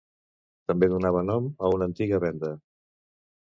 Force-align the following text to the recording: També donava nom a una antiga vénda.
També 0.71 0.89
donava 0.93 1.21
nom 1.27 1.51
a 1.67 1.71
una 1.77 1.89
antiga 1.91 2.23
vénda. 2.27 2.53